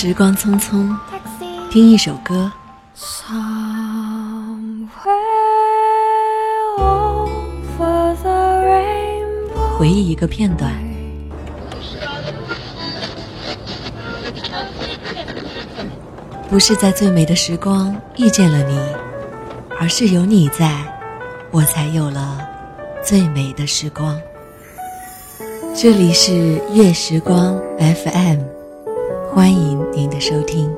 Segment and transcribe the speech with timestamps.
[0.00, 0.94] 时光匆匆，
[1.72, 2.52] 听一首歌，
[9.76, 10.72] 回忆一个片段。
[16.48, 18.78] 不是在最美的时光遇见了你，
[19.80, 20.80] 而是有你在，
[21.50, 22.38] 我才有了
[23.02, 24.16] 最美的时光。
[25.74, 28.57] 这里是月时光 FM。
[29.30, 30.74] 欢迎您的收听。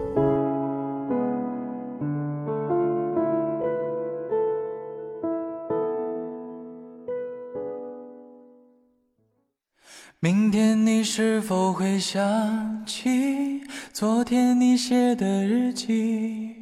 [10.18, 16.54] 明天你是否会想起昨天你写的日记？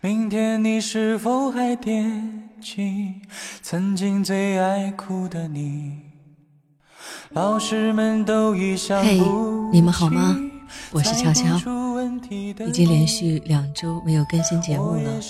[0.00, 3.14] 明天你是否还惦记
[3.62, 5.98] 曾经最爱哭的你？
[7.30, 9.20] 老师们都已想嘿，
[9.70, 10.36] 你们好吗？
[10.92, 11.56] 我是悄悄，
[12.66, 15.20] 已经连续两周没有更新节目了。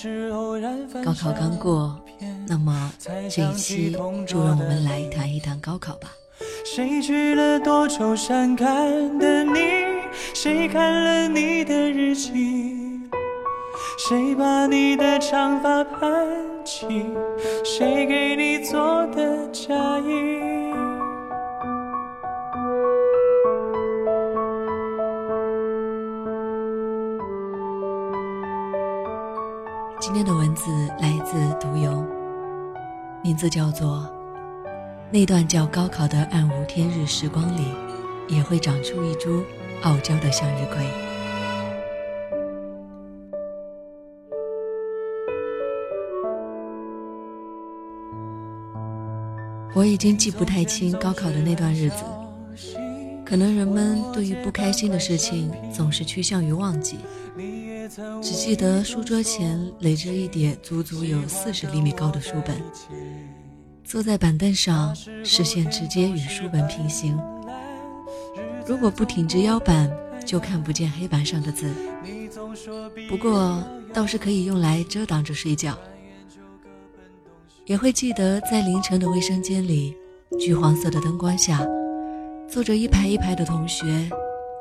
[1.05, 1.99] 高考刚过，
[2.47, 2.93] 那么
[3.29, 3.91] 这一期
[4.27, 6.11] 就让我们来谈一谈高考吧。
[6.65, 9.59] 谁去了多愁善感的你？
[10.35, 12.31] 谁看了你的日记？
[14.09, 16.27] 谁把你的长发盘
[16.65, 16.87] 起？
[17.65, 20.58] 谁给你做的嫁衣？
[30.01, 32.05] 今天的文字来自独游，
[33.21, 34.09] 名字叫做
[35.11, 37.65] 《那段叫高考的暗无天日时光里，
[38.29, 39.43] 也会长出一株
[39.83, 40.85] 傲娇的向日葵》。
[49.75, 52.05] 我已经记不太清高考的那段日子，
[53.25, 56.99] 可能人们对于不开心的事情总是趋向于忘记。
[58.21, 62.61] 只记得书桌前垒着一叠足足有四十厘米高的书本，
[63.83, 64.95] 坐在板凳上，
[65.25, 67.19] 视线直接与书本平行。
[68.67, 69.91] 如果不挺直腰板，
[70.27, 71.73] 就看不见黑板上的字。
[73.09, 73.63] 不过
[73.95, 75.77] 倒是可以用来遮挡着睡觉。
[77.65, 79.95] 也会记得在凌晨的卫生间里，
[80.39, 81.67] 橘黄色的灯光下，
[82.49, 84.11] 坐着一排一排的同学，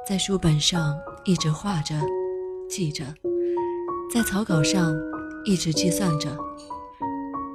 [0.08, 1.96] 在书本上一直画着。
[2.68, 3.04] 记着，
[4.14, 4.94] 在草稿上
[5.46, 6.30] 一直计算着，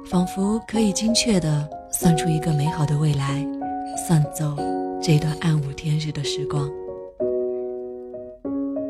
[0.05, 3.45] 仿佛可以精确地算出一个美好的未来，
[4.07, 4.55] 算走
[5.01, 6.69] 这段暗无天日的时光。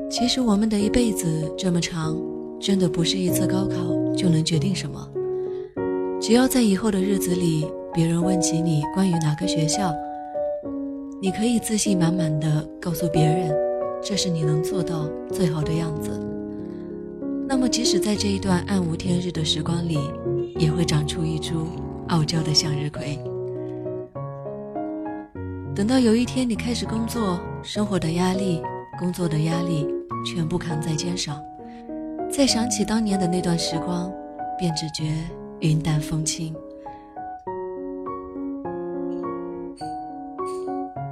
[0.09, 2.16] 其实我们的一辈子这么长，
[2.59, 3.75] 真的不是一次高考
[4.16, 5.09] 就能决定什么。
[6.22, 9.94] 只要在以后的日子里，别人问起你关于哪个学校，
[11.22, 13.62] 你可以自信满满的告诉别人。
[14.03, 16.12] 这是你能做到最好的样子。
[17.47, 19.97] 那么，即使在这一段暗无天日的时光里，
[20.58, 21.68] 也会长出一株
[22.09, 23.18] 傲娇的向日葵。
[25.74, 28.62] 等到有一天你开始工作，生活的压力、
[29.00, 29.88] 工作的压力
[30.25, 31.41] 全部扛在肩上，
[32.30, 34.12] 再想起当年的那段时光，
[34.58, 35.14] 便只觉
[35.62, 36.53] 云淡风轻。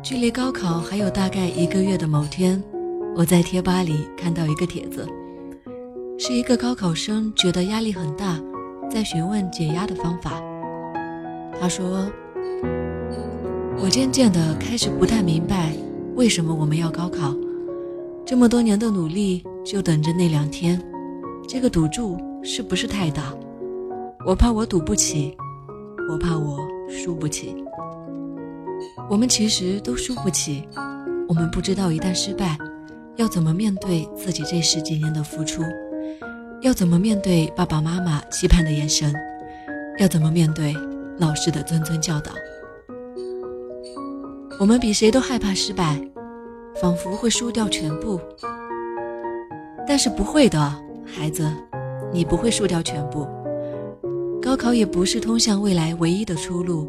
[0.04, 2.62] 距离高考还有大概一个月的某天。
[3.14, 5.06] 我在贴吧里看到一个帖子，
[6.18, 8.40] 是一个高考生觉得压力很大，
[8.90, 10.42] 在询问解压的方法。
[11.60, 12.10] 他说
[13.84, 15.74] ：“我渐渐的开始不太明白，
[16.16, 17.36] 为什么我们要高考？
[18.26, 20.82] 这么多年的努力，就等着那两天，
[21.48, 23.34] 这个赌注是不是太大？
[24.26, 25.36] 我怕我赌不起，
[26.10, 26.58] 我怕我
[26.90, 27.54] 输不起。
[29.10, 30.64] 我们其实都输不起，
[31.28, 32.58] 我们不知道一旦失败。”
[33.18, 35.62] 要怎么面对自己这十几年的付出？
[36.62, 39.14] 要怎么面对爸爸妈妈期盼的眼神？
[40.00, 40.76] 要怎么面对
[41.18, 42.32] 老师的谆谆教导？
[44.60, 46.00] 我们比谁都害怕失败，
[46.80, 48.20] 仿佛会输掉全部。
[49.88, 50.60] 但是不会的，
[51.06, 51.52] 孩子，
[52.14, 53.28] 你不会输掉全部。
[54.42, 56.88] 高考也不是通向未来唯一的出路。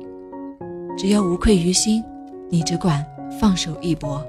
[0.96, 2.04] 只要无愧于心，
[2.48, 3.04] 你只管
[3.40, 4.24] 放手一搏。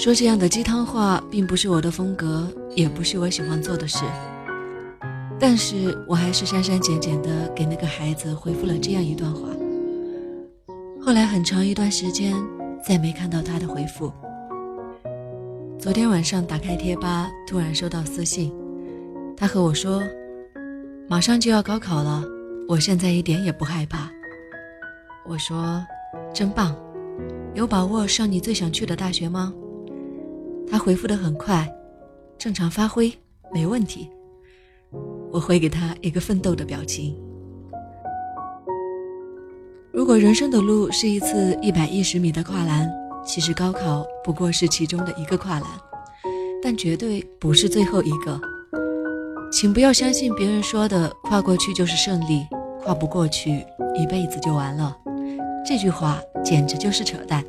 [0.00, 2.46] 说这样的鸡汤话并不是我的风格，
[2.76, 4.04] 也不是我喜欢做的事。
[5.40, 9.48] 但是我还是删删减减的给那个孩子回复了这样一段话。
[11.04, 12.32] 后来很长一段时间
[12.80, 14.12] 再没看到他的回复。
[15.80, 18.54] 昨天晚上打开贴吧，突然收到私信，
[19.36, 20.00] 他和我说
[21.10, 22.22] ：“马上就要高考了，
[22.68, 24.08] 我现在一点也不害怕。”
[25.28, 25.84] 我说
[26.32, 26.72] ：“真棒，
[27.54, 29.52] 有把握上你最想去的大学吗？”
[30.70, 31.66] 他回复的很快，
[32.36, 33.12] 正常发挥
[33.52, 34.08] 没问题。
[35.30, 37.16] 我会给他一个奋斗的表情。
[39.92, 42.90] 如果人生的路是一次一百一十米的跨栏，
[43.24, 45.64] 其实高考不过是其中的一个跨栏，
[46.62, 48.40] 但绝对不是最后一个。
[49.50, 52.46] 请不要相信别人说的“跨过去就是胜利，
[52.82, 53.64] 跨不过去
[53.98, 54.96] 一辈子就完了”，
[55.66, 57.42] 这句话简直就是扯淡。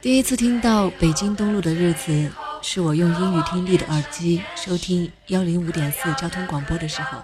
[0.00, 2.30] 第一次听到北京东路的日子，
[2.62, 7.18] 是我用英语听力的耳机收听幺零五点四交通广播的时候。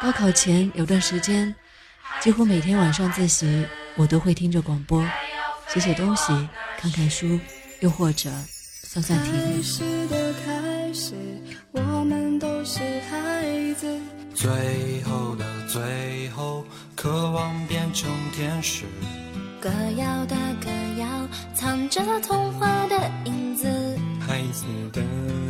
[0.00, 1.54] 高考前有段时间，
[2.20, 3.64] 几乎每天晚上自习。
[3.94, 5.02] 我都会听着广播，
[5.68, 6.26] 写写东西，
[6.78, 7.38] 看看书，
[7.80, 8.28] 又或者
[8.82, 9.62] 算算题。
[14.34, 16.66] 最后的最后，
[16.96, 18.84] 渴望变成天使。
[19.60, 21.06] 歌谣的歌谣，
[21.54, 23.66] 藏着童话的影子。
[24.20, 25.02] 孩子的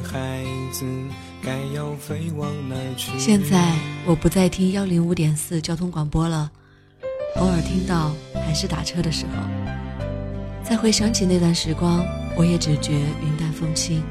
[0.02, 0.86] 孩子，
[1.42, 3.18] 该要飞往哪去？
[3.18, 3.74] 现在
[4.06, 6.50] 我不再听幺零五点四交通广播了。
[7.36, 9.32] 偶尔听到，还是打车的时候。
[10.62, 12.04] 再回想起那段时光，
[12.36, 14.02] 我也只觉云淡风轻。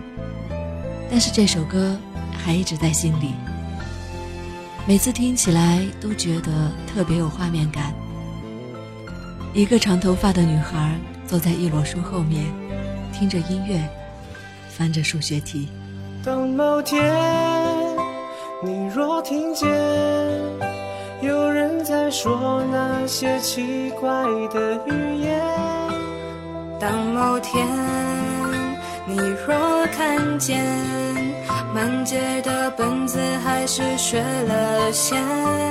[1.10, 1.98] 但是这首歌
[2.34, 3.34] 还一直在心里，
[4.86, 7.94] 每次听起来都觉得特别有画面感。
[9.56, 12.44] 一个长头发的女孩坐在一摞书后面，
[13.13, 13.81] 听着音乐，
[14.68, 15.69] 翻着数学题。
[16.25, 17.02] 当某天，
[18.62, 19.66] 你若听见。
[21.22, 24.10] 有人在说那些奇怪
[24.50, 25.42] 的语言。
[26.78, 27.66] 当某天
[29.08, 30.62] 你若看见
[31.74, 35.65] 满街的本子，还是学了先。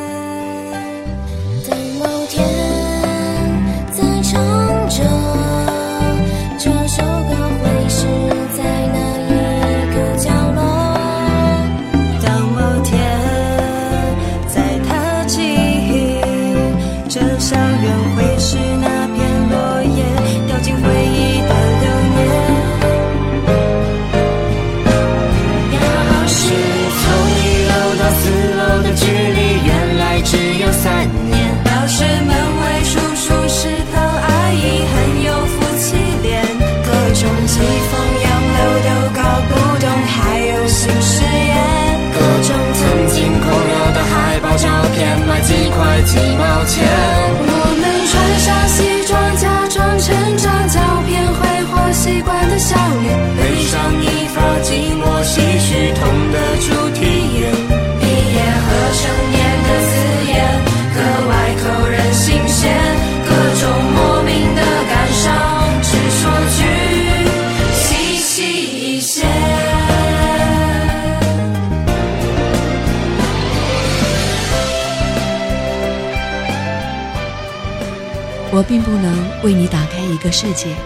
[78.54, 80.76] 我并不能为你打开一个世界，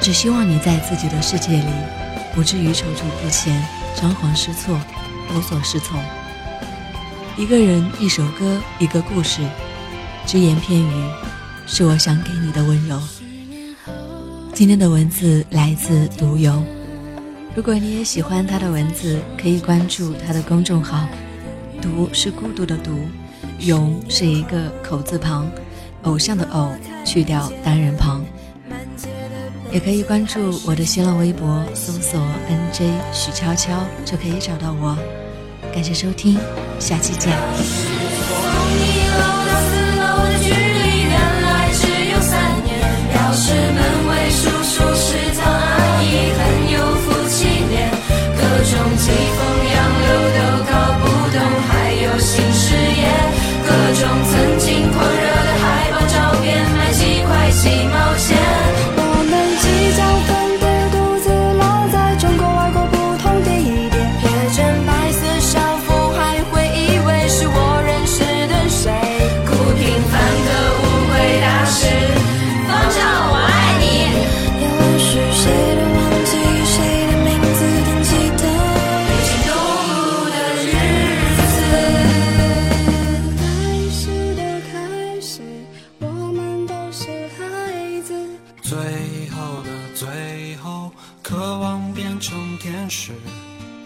[0.00, 1.66] 只希望你在自己的世界里，
[2.34, 3.62] 不至于踌躇不前、
[3.94, 4.80] 张皇失措、
[5.30, 6.02] 无所适从。
[7.36, 9.42] 一个人，一首歌，一个故事，
[10.24, 11.10] 只言片语，
[11.66, 12.98] 是我想给你的温柔。
[14.54, 16.62] 今天的文字来自独游，
[17.54, 21.06] 如果你也喜欢他的文字，可以关注他的公众号。
[21.82, 23.06] 独是孤独的独，
[23.58, 25.46] 勇是一个口字旁。
[26.02, 26.72] 偶像的偶
[27.04, 28.24] 去掉单人旁，
[29.70, 33.72] 也可以关注我的新浪微博，搜索 NJ 许悄悄
[34.04, 34.96] 就可以找到我。
[35.72, 36.38] 感谢收听，
[36.78, 37.36] 下期见。
[57.62, 58.39] 起冒险。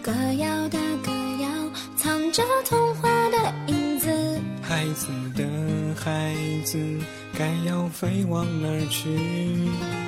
[0.03, 1.47] 歌谣的歌谣，
[1.95, 4.09] 藏着童话的影子。
[4.61, 5.43] 孩孩子的
[5.95, 6.77] 孩子，
[7.37, 10.04] 该要飞往哪儿去？